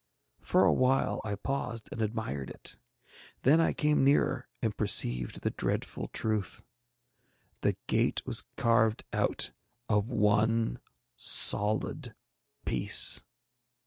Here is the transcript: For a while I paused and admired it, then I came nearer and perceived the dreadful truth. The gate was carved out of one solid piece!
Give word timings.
For 0.39 0.63
a 0.65 0.73
while 0.73 1.21
I 1.23 1.35
paused 1.35 1.87
and 1.91 2.01
admired 2.01 2.49
it, 2.49 2.75
then 3.43 3.61
I 3.61 3.71
came 3.71 4.03
nearer 4.03 4.47
and 4.59 4.75
perceived 4.75 5.41
the 5.41 5.51
dreadful 5.51 6.07
truth. 6.07 6.63
The 7.61 7.77
gate 7.85 8.25
was 8.25 8.47
carved 8.57 9.03
out 9.13 9.51
of 9.87 10.09
one 10.09 10.79
solid 11.17 12.15
piece! 12.65 13.23